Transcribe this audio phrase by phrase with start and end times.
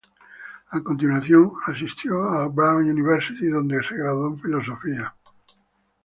[0.77, 5.15] A continuación asistió a la Brown University donde se graduó en filosofía.